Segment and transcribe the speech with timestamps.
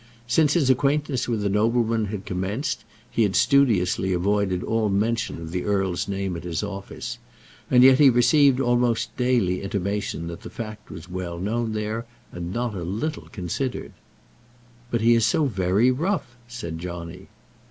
[0.25, 5.51] Since his acquaintance with the nobleman had commenced, he had studiously avoided all mention of
[5.51, 7.19] the earl's name at his office;
[7.69, 12.51] and yet he received almost daily intimation that the fact was well known there, and
[12.51, 13.93] not a little considered.
[14.89, 17.27] "But he is so very rough," said Johnny.